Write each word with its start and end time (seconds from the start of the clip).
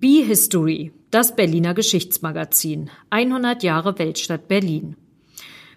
Be 0.00 0.22
History, 0.24 0.92
das 1.10 1.34
Berliner 1.34 1.74
Geschichtsmagazin. 1.74 2.88
100 3.10 3.64
Jahre 3.64 3.98
Weltstadt 3.98 4.46
Berlin. 4.46 4.94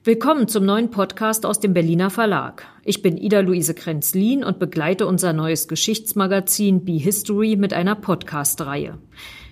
Willkommen 0.04 0.48
zum 0.48 0.64
neuen 0.64 0.92
Podcast 0.92 1.44
aus 1.44 1.60
dem 1.60 1.74
Berliner 1.74 2.12
Verlag. 2.12 2.68
Ich 2.86 3.02
bin 3.02 3.18
Ida-Luise 3.18 3.74
Krenzlin 3.74 4.44
und 4.44 4.60
begleite 4.60 5.08
unser 5.08 5.34
neues 5.34 5.68
Geschichtsmagazin 5.68 6.86
Be 6.86 7.00
History 7.00 7.56
mit 7.56 7.74
einer 7.74 7.96
Podcast-Reihe. 7.96 9.00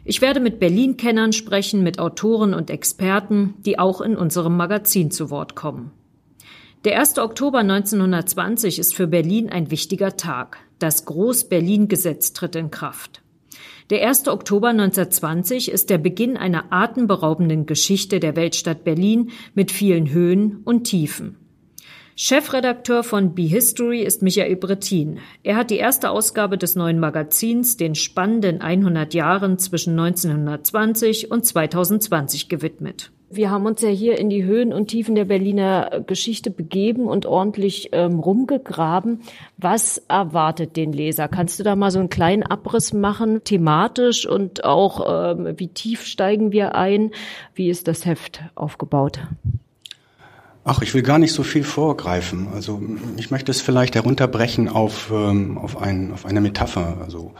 Ich 0.06 0.22
werde 0.22 0.40
mit 0.40 0.60
Berlin-Kennern 0.60 1.34
sprechen, 1.34 1.82
mit 1.82 1.98
Autoren 1.98 2.54
und 2.54 2.70
Experten, 2.70 3.56
die 3.66 3.80
auch 3.80 4.02
in 4.02 4.16
unserem 4.16 4.56
Magazin 4.56 5.10
zu 5.10 5.32
Wort 5.32 5.56
kommen. 5.56 5.94
Der 6.86 7.00
1. 7.00 7.18
Oktober 7.18 7.62
1920 7.62 8.78
ist 8.78 8.94
für 8.94 9.08
Berlin 9.08 9.50
ein 9.50 9.72
wichtiger 9.72 10.16
Tag. 10.16 10.60
Das 10.78 11.06
Groß-Berlin-Gesetz 11.06 12.34
tritt 12.34 12.56
in 12.56 12.70
Kraft. 12.70 13.24
Der 13.90 14.08
1. 14.08 14.28
Oktober 14.28 14.68
1920 14.68 15.72
ist 15.72 15.90
der 15.90 15.98
Beginn 15.98 16.38
einer 16.38 16.66
atemberaubenden 16.72 17.66
Geschichte 17.66 18.20
der 18.20 18.36
Weltstadt 18.36 18.84
Berlin 18.84 19.32
mit 19.56 19.72
vielen 19.72 20.12
Höhen 20.12 20.62
und 20.64 20.84
Tiefen. 20.84 21.38
Chefredakteur 22.16 23.04
von 23.04 23.34
Be 23.34 23.44
History 23.44 24.04
ist 24.04 24.22
Michael 24.22 24.58
Brettin. 24.58 25.18
Er 25.42 25.56
hat 25.56 25.72
die 25.72 25.78
erste 25.78 26.12
Ausgabe 26.12 26.60
des 26.60 26.76
neuen 26.76 27.00
Magazins 27.00 27.78
den 27.78 27.96
spannenden 27.96 28.62
100 28.62 29.16
Jahren 29.16 29.58
zwischen 29.58 29.98
1920 29.98 31.32
und 31.32 31.44
2020 31.44 32.48
gewidmet. 32.48 33.12
Wir 33.32 33.52
haben 33.52 33.68
uns 33.68 33.82
ja 33.84 33.90
hier 33.90 34.18
in 34.18 34.32
die 34.32 34.44
Höhen 34.44 34.74
und 34.74 34.88
Tiefen 34.88 35.14
der 35.14 35.26
Berliner 35.26 36.02
Geschichte 36.08 36.50
begeben 36.50 37.06
und 37.06 37.28
ordentlich 37.28 37.90
ähm, 37.92 38.18
rumgegraben. 38.18 39.22
Was 39.58 40.00
erwartet 40.08 40.76
den 40.76 40.94
Leser? 40.94 41.28
Kannst 41.28 41.60
du 41.60 41.64
da 41.64 41.76
mal 41.76 41.92
so 41.92 42.00
einen 42.00 42.10
kleinen 42.10 42.42
Abriss 42.42 42.92
machen, 42.92 43.44
thematisch 43.44 44.28
und 44.28 44.64
auch 44.64 45.36
ähm, 45.38 45.54
wie 45.58 45.68
tief 45.68 46.06
steigen 46.06 46.52
wir 46.52 46.74
ein? 46.74 47.12
Wie 47.54 47.70
ist 47.70 47.88
das 47.88 48.04
Heft 48.08 48.42
aufgebaut? 48.56 49.20
Ach, 50.64 50.82
ich 50.82 50.96
will 50.96 51.04
gar 51.04 51.20
nicht 51.20 51.34
so 51.34 51.44
viel 51.44 51.64
vorgreifen. 51.64 52.48
Also 52.54 52.82
ich 53.18 53.30
möchte 53.30 53.52
es 53.52 53.62
vielleicht 53.62 53.94
herunterbrechen 53.94 54.70
auf, 54.70 55.12
ähm, 55.14 55.60
auf, 55.60 55.80
ein, 55.80 56.14
auf 56.14 56.26
eine 56.26 56.42
Metapher. 56.42 56.98
Also 57.04 57.34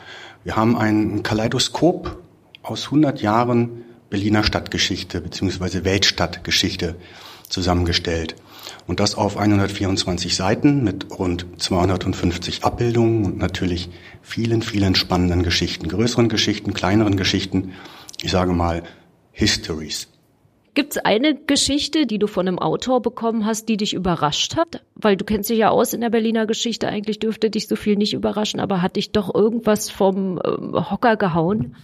wir 0.44 0.56
haben 0.56 0.78
ein 0.78 1.24
Kaleidoskop 1.24 2.18
aus 2.62 2.86
100 2.86 3.24
Jahren 3.24 3.86
Berliner 4.10 4.44
Stadtgeschichte 4.44 5.22
beziehungsweise 5.22 5.86
Weltstadtgeschichte 5.86 6.96
zusammengestellt. 7.48 8.36
Und 8.88 9.00
das 9.00 9.16
auf 9.16 9.38
124 9.38 10.36
Seiten 10.36 10.84
mit 10.84 11.08
rund 11.18 11.46
250 11.58 12.64
Abbildungen 12.64 13.26
und 13.26 13.38
natürlich 13.38 13.90
vielen, 14.22 14.62
vielen 14.62 14.96
spannenden 14.96 15.44
Geschichten, 15.44 15.88
größeren 15.88 16.30
Geschichten, 16.30 16.74
kleineren 16.74 17.18
Geschichten. 17.18 17.74
Ich 18.22 18.32
sage 18.32 18.54
mal 18.54 18.84
Histories. 19.32 20.08
Gibt 20.76 20.96
es 20.96 20.98
eine 21.04 21.36
Geschichte, 21.36 22.06
die 22.06 22.20
du 22.20 22.28
von 22.28 22.48
einem 22.48 22.60
Autor 22.60 23.02
bekommen 23.02 23.46
hast, 23.46 23.68
die 23.70 23.78
dich 23.78 23.94
überrascht 23.94 24.56
hat? 24.56 24.84
Weil 24.96 25.18
du 25.18 25.26
kennst 25.26 25.50
dich 25.50 25.58
ja 25.58 25.70
aus 25.70 25.94
in 25.94 26.02
der 26.02 26.10
Berliner 26.10 26.46
Geschichte, 26.46 26.88
eigentlich 26.88 27.20
dürfte 27.20 27.50
dich 27.50 27.68
so 27.68 27.76
viel 27.76 27.96
nicht 27.96 28.14
überraschen, 28.14 28.60
aber 28.60 28.82
hat 28.82 28.96
dich 28.96 29.12
doch 29.12 29.34
irgendwas 29.34 29.90
vom 29.90 30.40
ähm, 30.46 30.90
Hocker 30.90 31.18
gehauen? 31.18 31.76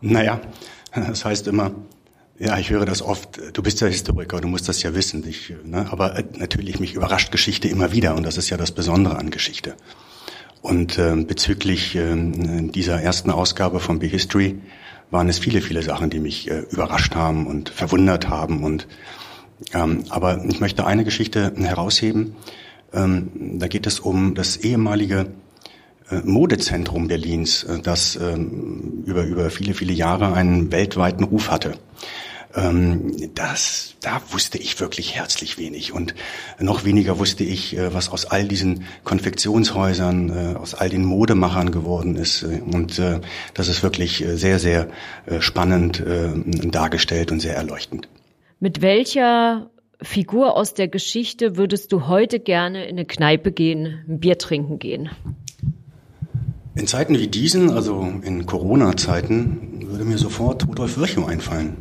Naja, 0.00 0.40
das 1.08 1.24
heißt 1.24 1.46
immer, 1.46 1.72
ja, 2.38 2.58
ich 2.58 2.70
höre 2.70 2.84
das 2.84 3.02
oft, 3.02 3.40
du 3.52 3.62
bist 3.62 3.80
ja 3.80 3.86
Historiker, 3.86 4.40
du 4.40 4.48
musst 4.48 4.68
das 4.68 4.82
ja 4.82 4.94
wissen. 4.94 5.26
Ich, 5.26 5.52
ne? 5.64 5.86
Aber 5.90 6.18
äh, 6.18 6.24
natürlich, 6.36 6.80
mich 6.80 6.94
überrascht 6.94 7.32
Geschichte 7.32 7.68
immer 7.68 7.92
wieder 7.92 8.14
und 8.14 8.24
das 8.24 8.36
ist 8.36 8.50
ja 8.50 8.56
das 8.56 8.72
Besondere 8.72 9.16
an 9.16 9.30
Geschichte. 9.30 9.74
Und 10.60 10.98
äh, 10.98 11.14
bezüglich 11.16 11.94
äh, 11.94 12.14
dieser 12.70 13.00
ersten 13.00 13.30
Ausgabe 13.30 13.80
von 13.80 13.98
Be 13.98 14.06
History 14.06 14.60
waren 15.10 15.28
es 15.28 15.38
viele, 15.38 15.60
viele 15.60 15.82
Sachen, 15.82 16.10
die 16.10 16.18
mich 16.18 16.50
äh, 16.50 16.60
überrascht 16.70 17.14
haben 17.14 17.46
und 17.46 17.68
verwundert 17.68 18.28
haben. 18.28 18.64
Und 18.64 18.86
ähm, 19.72 20.04
aber 20.10 20.44
ich 20.44 20.60
möchte 20.60 20.86
eine 20.86 21.04
Geschichte 21.04 21.52
herausheben. 21.56 22.36
Ähm, 22.92 23.58
da 23.58 23.68
geht 23.68 23.86
es 23.86 24.00
um 24.00 24.34
das 24.34 24.56
ehemalige 24.58 25.28
Modezentrum 26.24 27.08
Berlins, 27.08 27.64
äh, 27.64 27.80
das 27.80 28.16
ähm, 28.16 29.02
über, 29.06 29.24
über 29.24 29.50
viele, 29.50 29.74
viele 29.74 29.92
Jahre 29.92 30.32
einen 30.32 30.70
weltweiten 30.70 31.24
Ruf 31.24 31.50
hatte. 31.50 31.74
Ähm, 32.54 33.12
das, 33.34 33.96
da 34.00 34.22
wusste 34.30 34.58
ich 34.58 34.78
wirklich 34.80 35.16
herzlich 35.16 35.58
wenig 35.58 35.92
und 35.92 36.14
noch 36.60 36.84
weniger 36.84 37.18
wusste 37.18 37.42
ich, 37.42 37.76
äh, 37.76 37.92
was 37.92 38.08
aus 38.08 38.24
all 38.24 38.46
diesen 38.46 38.84
Konfektionshäusern, 39.02 40.56
aus 40.56 40.74
all 40.74 40.88
den 40.88 41.04
Modemachern 41.04 41.72
geworden 41.72 42.16
ist. 42.16 42.44
Und 42.44 43.00
das 43.54 43.68
ist 43.68 43.82
wirklich 43.82 44.24
sehr, 44.34 44.58
sehr 44.58 44.88
spannend 45.40 46.02
dargestellt 46.06 47.32
und 47.32 47.40
sehr 47.40 47.56
erleuchtend. 47.56 48.08
Mit 48.60 48.80
welcher 48.80 49.70
Figur 50.02 50.56
aus 50.56 50.74
der 50.74 50.88
Geschichte 50.88 51.56
würdest 51.56 51.92
du 51.92 52.06
heute 52.06 52.40
gerne 52.40 52.84
in 52.84 52.96
eine 52.96 53.06
Kneipe 53.06 53.52
gehen, 53.52 54.04
ein 54.08 54.20
Bier 54.20 54.38
trinken 54.38 54.78
gehen? 54.78 55.10
In 56.76 56.86
Zeiten 56.86 57.18
wie 57.18 57.26
diesen, 57.26 57.70
also 57.70 58.06
in 58.22 58.44
Corona-Zeiten, 58.44 59.86
würde 59.88 60.04
mir 60.04 60.18
sofort 60.18 60.68
Rudolf 60.68 60.98
Virchow 60.98 61.26
einfallen. 61.26 61.78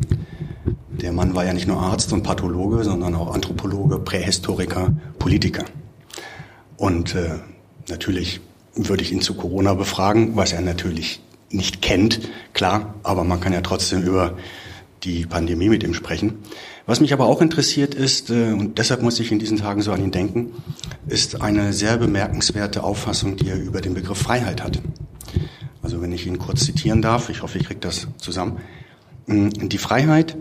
Der 0.90 1.12
Mann 1.12 1.36
war 1.36 1.44
ja 1.44 1.52
nicht 1.52 1.68
nur 1.68 1.82
Arzt 1.82 2.14
und 2.14 2.24
Pathologe, 2.24 2.82
sondern 2.86 3.14
auch 3.14 3.34
Anthropologe, 3.34 4.00
Prähistoriker, 4.00 4.96
Politiker. 5.20 5.66
Und 6.78 7.14
äh, 7.14 7.40
natürlich 7.90 8.40
würde 8.74 9.04
ich 9.04 9.12
ihn 9.12 9.20
zu 9.20 9.34
Corona 9.34 9.74
befragen, 9.74 10.38
was 10.38 10.54
er 10.54 10.62
natürlich 10.62 11.22
nicht 11.50 11.82
kennt, 11.82 12.30
klar, 12.54 12.96
aber 13.04 13.26
man 13.26 13.42
kann 13.42 13.52
ja 13.52 13.62
trotzdem 13.62 14.02
über 14.02 14.38
die 15.06 15.26
Pandemie 15.26 15.70
mit 15.70 15.84
ihm 15.84 15.94
sprechen. 15.94 16.40
Was 16.86 17.00
mich 17.00 17.14
aber 17.14 17.26
auch 17.26 17.42
interessiert 17.42 17.96
ist, 17.96 18.30
äh, 18.30 18.52
und 18.52 18.78
deshalb 18.78 19.02
muss 19.02 19.20
ich 19.20 19.32
in 19.32 19.40
diesen 19.40 19.58
Tagen 19.58 19.82
so 19.82 19.92
an 19.92 20.04
ihn 20.04 20.12
denken, 20.12 20.52
ist 21.08 21.42
eine 21.42 21.74
sehr 21.74 21.98
bemerkenswerte 21.98 22.84
Auffassung, 22.84 23.38
die 23.38 23.50
er 23.50 23.60
über 23.60 23.82
den 23.82 23.94
Begriff 23.94 24.18
Freiheit 24.18 24.64
hat. 24.64 24.82
Also 25.82 26.02
wenn 26.02 26.12
ich 26.12 26.26
ihn 26.26 26.40
kurz 26.40 26.66
zitieren 26.66 27.02
darf, 27.02 27.30
ich 27.30 27.44
hoffe, 27.44 27.60
ich 27.60 27.66
kriege 27.66 27.80
das 27.80 28.08
zusammen. 28.18 28.60
Mm, 29.28 29.50
die 29.70 29.78
Freiheit 29.78 30.36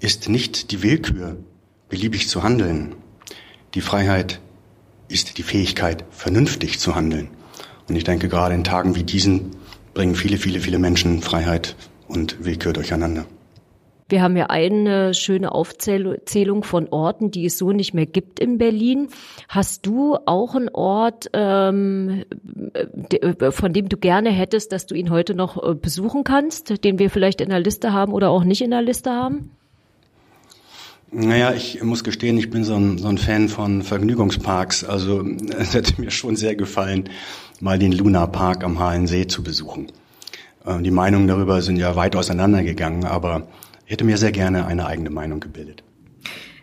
ist 0.00 0.28
nicht 0.28 0.70
die 0.70 0.82
Willkür, 0.82 1.36
beliebig 1.88 2.28
zu 2.28 2.42
handeln. 2.42 2.94
Die 3.74 3.80
Freiheit 3.80 4.40
ist 5.08 5.38
die 5.38 5.42
Fähigkeit, 5.42 6.04
vernünftig 6.10 6.78
zu 6.78 6.94
handeln. 6.94 7.28
Und 7.88 7.96
ich 7.96 8.04
denke, 8.04 8.28
gerade 8.28 8.54
in 8.54 8.64
Tagen 8.64 8.94
wie 8.94 9.04
diesen 9.04 9.50
bringen 9.92 10.14
viele, 10.14 10.38
viele, 10.38 10.60
viele 10.60 10.78
Menschen 10.78 11.22
Freiheit 11.22 11.76
und 12.08 12.44
Willkür 12.44 12.72
durcheinander. 12.72 13.26
Wir 14.08 14.22
haben 14.22 14.36
ja 14.36 14.46
eine 14.46 15.14
schöne 15.14 15.52
Aufzählung 15.52 16.62
von 16.62 16.88
Orten, 16.88 17.30
die 17.30 17.46
es 17.46 17.56
so 17.56 17.72
nicht 17.72 17.94
mehr 17.94 18.04
gibt 18.04 18.38
in 18.38 18.58
Berlin. 18.58 19.08
Hast 19.48 19.86
du 19.86 20.16
auch 20.26 20.54
einen 20.54 20.68
Ort, 20.68 21.30
ähm, 21.32 22.24
von 23.50 23.72
dem 23.72 23.88
du 23.88 23.96
gerne 23.96 24.30
hättest, 24.30 24.72
dass 24.72 24.86
du 24.86 24.94
ihn 24.94 25.10
heute 25.10 25.34
noch 25.34 25.62
äh, 25.62 25.74
besuchen 25.74 26.22
kannst, 26.22 26.84
den 26.84 26.98
wir 26.98 27.08
vielleicht 27.08 27.40
in 27.40 27.48
der 27.48 27.60
Liste 27.60 27.92
haben 27.92 28.12
oder 28.12 28.28
auch 28.28 28.44
nicht 28.44 28.60
in 28.60 28.70
der 28.70 28.82
Liste 28.82 29.10
haben? 29.10 29.50
Naja, 31.10 31.52
ich 31.52 31.82
muss 31.82 32.02
gestehen, 32.02 32.36
ich 32.36 32.50
bin 32.50 32.64
so 32.64 32.74
ein, 32.74 32.98
so 32.98 33.08
ein 33.08 33.18
Fan 33.18 33.48
von 33.48 33.82
Vergnügungsparks. 33.82 34.84
Also 34.84 35.24
es 35.58 35.72
hätte 35.72 36.00
mir 36.00 36.10
schon 36.10 36.36
sehr 36.36 36.56
gefallen, 36.56 37.08
mal 37.60 37.78
den 37.78 37.92
Luna 37.92 38.26
Park 38.26 38.64
am 38.64 38.80
Halensee 38.80 39.26
zu 39.26 39.42
besuchen. 39.42 39.86
Äh, 40.66 40.82
die 40.82 40.90
Meinungen 40.90 41.26
darüber 41.26 41.62
sind 41.62 41.76
ja 41.76 41.96
weit 41.96 42.16
auseinandergegangen, 42.16 43.04
aber 43.04 43.46
hätte 43.84 44.04
mir 44.04 44.16
sehr 44.16 44.32
gerne 44.32 44.66
eine 44.66 44.86
eigene 44.86 45.10
Meinung 45.10 45.40
gebildet. 45.40 45.82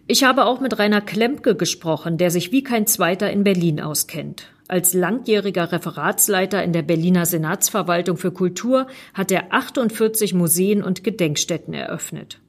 Ich 0.07 0.23
habe 0.23 0.45
auch 0.45 0.59
mit 0.59 0.77
Rainer 0.77 1.01
Klempke 1.01 1.55
gesprochen, 1.55 2.17
der 2.17 2.31
sich 2.31 2.51
wie 2.51 2.63
kein 2.63 2.87
zweiter 2.87 3.31
in 3.31 3.43
Berlin 3.43 3.79
auskennt. 3.79 4.47
Als 4.67 4.93
langjähriger 4.93 5.71
Referatsleiter 5.71 6.63
in 6.63 6.73
der 6.73 6.81
Berliner 6.81 7.25
Senatsverwaltung 7.25 8.17
für 8.17 8.31
Kultur 8.31 8.87
hat 9.13 9.31
er 9.31 9.53
48 9.53 10.33
Museen 10.33 10.81
und 10.81 11.03
Gedenkstätten 11.03 11.73
eröffnet. 11.73 12.39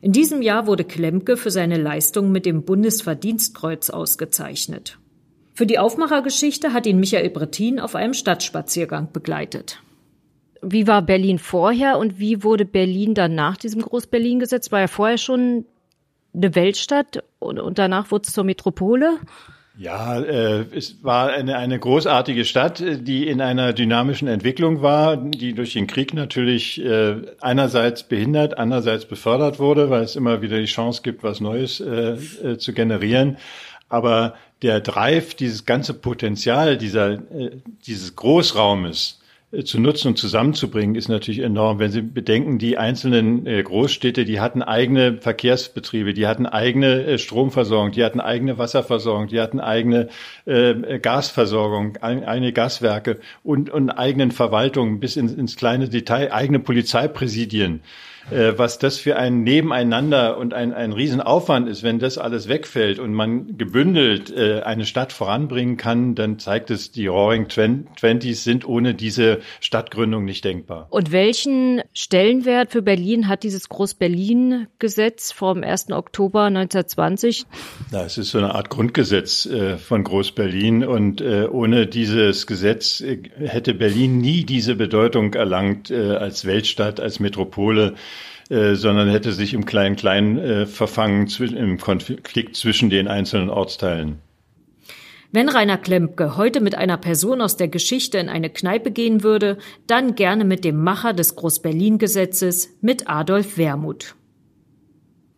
In 0.00 0.12
diesem 0.12 0.42
Jahr 0.42 0.66
wurde 0.66 0.84
Klempke 0.84 1.36
für 1.36 1.50
seine 1.50 1.78
Leistung 1.78 2.32
mit 2.32 2.46
dem 2.46 2.64
Bundesverdienstkreuz 2.64 3.90
ausgezeichnet. 3.90 4.98
Für 5.54 5.66
die 5.66 5.78
Aufmachergeschichte 5.78 6.72
hat 6.72 6.86
ihn 6.86 7.00
Michael 7.00 7.30
Brettin 7.30 7.80
auf 7.80 7.94
einem 7.94 8.14
Stadtspaziergang 8.14 9.12
begleitet. 9.12 9.82
Wie 10.62 10.86
war 10.86 11.02
Berlin 11.02 11.38
vorher 11.38 11.98
und 11.98 12.18
wie 12.18 12.42
wurde 12.42 12.64
Berlin 12.64 13.14
dann 13.14 13.34
nach 13.34 13.56
diesem 13.56 13.82
Groß-Berlin-Gesetz? 13.82 14.70
War 14.72 14.80
ja 14.80 14.86
vorher 14.88 15.18
schon 15.18 15.64
eine 16.34 16.54
Weltstadt 16.54 17.22
und, 17.38 17.58
und 17.58 17.78
danach 17.78 18.10
wurde 18.10 18.24
es 18.26 18.32
zur 18.32 18.44
Metropole? 18.44 19.18
Ja, 19.78 20.20
äh, 20.20 20.66
es 20.76 21.02
war 21.02 21.30
eine, 21.30 21.56
eine 21.56 21.78
großartige 21.78 22.44
Stadt, 22.44 22.82
die 22.84 23.26
in 23.26 23.40
einer 23.40 23.72
dynamischen 23.72 24.28
Entwicklung 24.28 24.82
war, 24.82 25.16
die 25.16 25.54
durch 25.54 25.72
den 25.72 25.86
Krieg 25.86 26.12
natürlich 26.12 26.84
äh, 26.84 27.22
einerseits 27.40 28.02
behindert, 28.02 28.58
andererseits 28.58 29.06
befördert 29.06 29.58
wurde, 29.58 29.88
weil 29.88 30.02
es 30.02 30.16
immer 30.16 30.42
wieder 30.42 30.58
die 30.58 30.66
Chance 30.66 31.00
gibt, 31.02 31.22
was 31.22 31.40
Neues 31.40 31.80
äh, 31.80 32.12
äh, 32.12 32.58
zu 32.58 32.74
generieren. 32.74 33.38
Aber 33.88 34.34
der 34.60 34.80
Drive, 34.80 35.34
dieses 35.34 35.64
ganze 35.64 35.94
Potenzial 35.94 36.76
dieser, 36.76 37.12
äh, 37.12 37.50
dieses 37.86 38.16
Großraumes, 38.16 39.16
äh, 39.18 39.19
zu 39.64 39.80
nutzen 39.80 40.08
und 40.08 40.16
zusammenzubringen, 40.16 40.94
ist 40.94 41.08
natürlich 41.08 41.40
enorm. 41.40 41.80
Wenn 41.80 41.90
Sie 41.90 42.02
bedenken, 42.02 42.58
die 42.58 42.78
einzelnen 42.78 43.46
äh, 43.46 43.62
Großstädte, 43.62 44.24
die 44.24 44.38
hatten 44.38 44.62
eigene 44.62 45.16
Verkehrsbetriebe, 45.16 46.14
die 46.14 46.28
hatten 46.28 46.46
eigene 46.46 47.04
äh, 47.04 47.18
Stromversorgung, 47.18 47.90
die 47.90 48.04
hatten 48.04 48.20
eigene 48.20 48.58
Wasserversorgung, 48.58 49.26
die 49.26 49.40
hatten 49.40 49.58
eigene 49.58 50.08
äh, 50.46 51.00
Gasversorgung, 51.00 51.96
eigene 51.96 52.52
Gaswerke 52.52 53.18
und, 53.42 53.70
und 53.70 53.90
eigenen 53.90 54.30
Verwaltungen 54.30 55.00
bis 55.00 55.16
ins, 55.16 55.32
ins 55.32 55.56
kleine 55.56 55.88
Detail, 55.88 56.32
eigene 56.32 56.60
Polizeipräsidien 56.60 57.80
äh, 58.30 58.52
was 58.56 58.78
das 58.78 58.98
für 58.98 59.16
ein 59.16 59.42
Nebeneinander 59.42 60.38
und 60.38 60.54
ein, 60.54 60.72
ein 60.72 60.92
Riesenaufwand 60.92 61.68
ist, 61.68 61.82
wenn 61.82 61.98
das 61.98 62.18
alles 62.18 62.48
wegfällt 62.48 62.98
und 62.98 63.12
man 63.12 63.56
gebündelt 63.56 64.30
äh, 64.30 64.60
eine 64.60 64.84
Stadt 64.84 65.12
voranbringen 65.12 65.76
kann, 65.76 66.14
dann 66.14 66.38
zeigt 66.38 66.70
es, 66.70 66.92
die 66.92 67.06
Roaring 67.06 67.48
Twenties 67.48 68.44
sind 68.44 68.66
ohne 68.66 68.94
diese 68.94 69.40
Stadtgründung 69.60 70.24
nicht 70.24 70.44
denkbar. 70.44 70.86
Und 70.90 71.12
welchen 71.12 71.82
Stellenwert 71.92 72.70
für 72.70 72.82
Berlin 72.82 73.28
hat 73.28 73.42
dieses 73.42 73.68
Groß-Berlin-Gesetz 73.68 75.32
vom 75.32 75.62
1. 75.62 75.90
Oktober 75.90 76.44
1920? 76.44 77.46
Ja, 77.92 78.04
es 78.04 78.18
ist 78.18 78.30
so 78.30 78.38
eine 78.38 78.54
Art 78.54 78.70
Grundgesetz 78.70 79.46
äh, 79.46 79.76
von 79.78 80.04
Groß-Berlin 80.04 80.84
und 80.84 81.20
äh, 81.20 81.46
ohne 81.50 81.86
dieses 81.86 82.46
Gesetz 82.46 83.00
äh, 83.00 83.18
hätte 83.38 83.74
Berlin 83.74 84.18
nie 84.18 84.44
diese 84.44 84.74
Bedeutung 84.74 85.34
erlangt 85.34 85.90
als 85.90 86.44
Weltstadt, 86.44 87.00
als 87.00 87.20
Metropole 87.20 87.94
äh, 88.50 88.74
sondern 88.74 89.08
hätte 89.08 89.32
sich 89.32 89.54
im 89.54 89.64
Klein-Klein 89.64 90.36
äh, 90.38 90.66
verfangen 90.66 91.28
im 91.38 91.78
Konflikt 91.78 92.56
zwischen 92.56 92.90
den 92.90 93.06
einzelnen 93.06 93.48
Ortsteilen. 93.48 94.18
Wenn 95.32 95.48
Rainer 95.48 95.78
Klempke 95.78 96.36
heute 96.36 96.60
mit 96.60 96.74
einer 96.74 96.96
Person 96.96 97.40
aus 97.40 97.56
der 97.56 97.68
Geschichte 97.68 98.18
in 98.18 98.28
eine 98.28 98.50
Kneipe 98.50 98.90
gehen 98.90 99.22
würde, 99.22 99.58
dann 99.86 100.16
gerne 100.16 100.44
mit 100.44 100.64
dem 100.64 100.82
Macher 100.82 101.12
des 101.12 101.36
Groß-Berlin-Gesetzes, 101.36 102.76
mit 102.80 103.08
Adolf 103.08 103.56
Wermuth. 103.56 104.16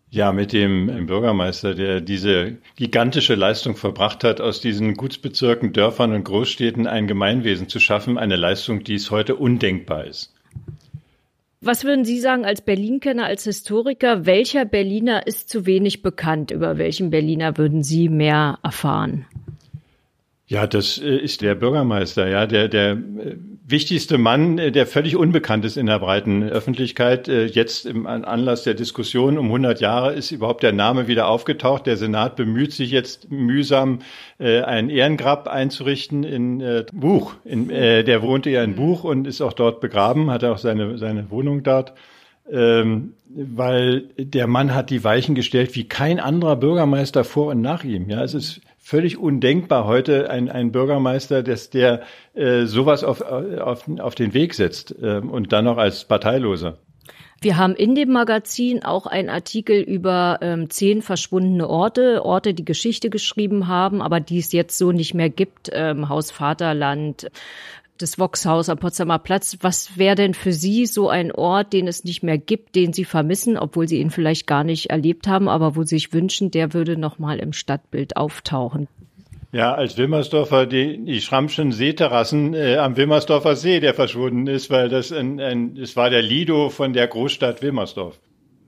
Ja, 0.09 0.33
mit 0.33 0.55
dem 0.55 1.07
Bürgermeister, 1.07 1.75
der 1.75 2.01
diese 2.01 2.57
gigantische 2.77 3.35
Leistung 3.35 3.77
verbracht 3.77 4.25
hat, 4.25 4.41
aus 4.41 4.63
diesen 4.63 4.95
Gutsbezirken, 4.95 5.75
Dörfern 5.75 6.15
und 6.15 6.25
Großstädten 6.25 6.87
ein 6.87 7.07
Gemeinwesen 7.07 7.69
zu 7.69 7.79
schaffen, 7.79 8.17
eine 8.17 8.37
Leistung, 8.37 8.85
die 8.85 8.95
es 8.95 9.11
heute 9.11 9.37
undenkbar 9.37 10.07
ist. 10.07 10.32
Was 11.65 11.85
würden 11.85 12.05
Sie 12.05 12.19
sagen 12.19 12.45
als 12.45 12.61
Berlin-Kenner, 12.61 13.25
als 13.25 13.45
Historiker? 13.45 14.27
Welcher 14.27 14.65
Berliner 14.65 15.29
ist 15.29 15.49
zu 15.49 15.65
wenig 15.65 16.03
bekannt? 16.03 16.51
Über 16.51 16.77
welchen 16.77 17.11
Berliner 17.11 17.57
würden 17.57 17.85
Sie 17.85 18.09
mehr 18.09 18.59
erfahren? 18.65 19.27
Ja, 20.49 20.67
das 20.67 20.99
äh, 20.99 21.19
ist 21.19 21.41
der 21.41 21.55
Bürgermeister, 21.55 22.29
ja, 22.29 22.47
der, 22.47 22.67
der 22.67 22.91
äh, 22.91 23.37
wichtigste 23.73 24.19
Mann, 24.19 24.59
äh, 24.59 24.71
der 24.71 24.87
völlig 24.87 25.17
unbekannt 25.17 25.65
ist 25.65 25.77
in 25.77 25.87
der 25.87 25.99
breiten 25.99 26.45
Öffentlichkeit. 26.45 27.27
Jetzt 27.27 27.87
im 27.87 28.07
Anlass 28.07 28.63
der 28.63 28.75
Diskussion 28.75 29.39
um 29.39 29.47
100 29.47 29.81
Jahre 29.81 30.13
ist 30.13 30.31
überhaupt 30.31 30.63
der 30.63 30.73
Name 30.73 31.09
wieder 31.09 31.27
aufgetaucht. 31.27 31.87
Der 31.87 31.97
Senat 31.97 32.37
bemüht 32.37 32.73
sich 32.73 32.91
jetzt 32.93 33.31
mühsam, 33.31 34.01
ein 34.39 34.91
Ehrengrab 34.91 35.49
einzurichten 35.49 36.23
in 36.25 36.85
Buch. 36.93 37.35
In, 37.45 37.69
der 37.69 38.23
wohnte 38.23 38.51
ja 38.51 38.63
in 38.63 38.75
Buch 38.75 39.05
und 39.05 39.27
ist 39.27 39.41
auch 39.41 39.53
dort 39.53 39.81
begraben, 39.81 40.31
hat 40.31 40.45
auch 40.45 40.59
seine, 40.59 40.99
seine 40.99 41.31
Wohnung 41.31 41.63
dort. 41.63 41.95
Ähm, 42.53 43.15
weil 43.35 44.03
der 44.19 44.47
Mann 44.47 44.75
hat 44.75 44.91
die 44.91 45.05
Weichen 45.05 45.35
gestellt 45.35 45.75
wie 45.75 45.85
kein 45.85 46.21
anderer 46.21 46.57
Bürgermeister 46.57 47.25
vor 47.25 47.47
und 47.47 47.63
nach 47.63 47.83
ihm. 47.83 48.11
Ja, 48.11 48.23
es 48.23 48.35
ist 48.35 48.61
völlig 48.79 49.17
undenkbar 49.17 49.87
heute 49.87 50.29
ein, 50.29 50.51
ein 50.51 50.71
Bürgermeister, 50.71 51.43
dass 51.43 51.71
der 51.71 52.03
äh, 52.35 52.67
sowas 52.67 53.05
auf, 53.05 53.23
auf, 53.23 53.89
auf 53.99 54.15
den 54.15 54.35
Weg 54.35 54.53
setzt 54.55 54.95
äh, 55.01 55.19
und 55.19 55.53
dann 55.53 55.65
noch 55.65 55.79
als 55.79 56.05
Parteiloser. 56.05 56.77
Wir 57.41 57.57
haben 57.57 57.75
in 57.75 57.97
dem 57.97 58.13
Magazin 58.13 58.85
auch 58.85 59.07
einen 59.07 59.29
Artikel 59.29 59.81
über 59.81 60.39
ähm, 60.43 60.71
zehn 60.71 61.03
verschwundene 61.03 61.69
Orte, 61.69 62.25
Orte, 62.25 62.55
die 62.55 62.65
Geschichte 62.65 63.11
geschrieben 63.11 63.67
haben, 63.67 64.01
aber 64.01 64.21
die 64.21 64.39
es 64.39 64.53
jetzt 64.53 64.79
so 64.79 64.93
nicht 64.93 65.15
mehr 65.15 65.29
gibt. 65.29 65.69
Ähm, 65.73 66.09
Haus 66.09 66.31
Vaterland, 66.31 67.31
das 68.03 68.19
Voxhaus 68.19 68.69
am 68.69 68.79
Potsdamer 68.79 69.19
Platz. 69.19 69.59
Was 69.61 69.97
wäre 69.97 70.17
denn 70.17 70.35
für 70.35 70.53
Sie 70.53 70.87
so 70.87 71.09
ein 71.09 71.33
Ort, 71.33 71.73
den 71.73 71.87
es 71.87 72.05
nicht 72.05 72.23
mehr 72.23 72.39
gibt, 72.39 72.75
den 72.75 72.93
Sie 72.93 73.05
vermissen, 73.05 73.57
obwohl 73.57 73.89
Sie 73.89 74.01
ihn 74.01 74.11
vielleicht 74.11 74.47
gar 74.47 74.65
nicht 74.65 74.91
erlebt 74.91 75.29
haben, 75.29 75.49
aber 75.49 75.77
wo 75.77 75.83
Sie 75.83 75.97
sich 75.97 76.13
wünschen, 76.13 76.51
der 76.51 76.75
würde 76.75 76.97
nochmal 76.97 77.39
im 77.39 77.53
Stadtbild 77.53 78.17
auftauchen? 78.17 78.89
Ja, 79.53 79.75
als 79.75 79.99
Wilmersdorfer 79.99 80.65
die, 80.65 81.05
die 81.05 81.21
Schrammschen 81.21 81.73
Seeterrassen 81.73 82.55
äh, 82.55 82.77
am 82.77 82.97
Wilmersdorfer 82.97 83.55
See, 83.55 83.81
der 83.81 83.93
verschwunden 83.93 84.47
ist, 84.47 84.71
weil 84.71 84.89
das 84.89 85.13
ein, 85.13 85.41
ein, 85.41 85.77
es 85.77 85.95
war 85.95 86.09
der 86.09 86.23
Lido 86.23 86.71
von 86.71 86.95
der 86.95 87.07
Großstadt 87.07 87.63
Wilmersdorf. 87.63 88.19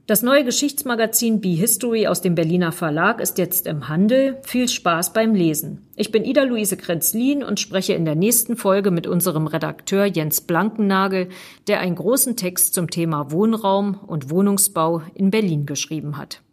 Das 0.06 0.22
neue 0.22 0.44
Geschichtsmagazin 0.44 1.40
Be 1.40 1.48
History 1.48 2.06
aus 2.06 2.20
dem 2.20 2.34
Berliner 2.34 2.72
Verlag 2.72 3.22
ist 3.22 3.38
jetzt 3.38 3.66
im 3.66 3.88
Handel. 3.88 4.36
Viel 4.42 4.68
Spaß 4.68 5.14
beim 5.14 5.34
Lesen. 5.34 5.86
Ich 5.96 6.12
bin 6.12 6.26
Ida 6.26 6.42
Luise 6.42 6.76
Krenzlin 6.76 7.42
und 7.42 7.58
spreche 7.58 7.94
in 7.94 8.04
der 8.04 8.14
nächsten 8.14 8.58
Folge 8.58 8.90
mit 8.90 9.06
unserem 9.06 9.46
Redakteur 9.46 10.04
Jens 10.04 10.42
Blankennagel, 10.42 11.30
der 11.68 11.80
einen 11.80 11.96
großen 11.96 12.36
Text 12.36 12.74
zum 12.74 12.90
Thema 12.90 13.32
Wohnraum 13.32 13.98
und 14.06 14.28
Wohnungsbau 14.28 15.00
in 15.14 15.30
Berlin 15.30 15.64
geschrieben 15.64 16.18
hat. 16.18 16.43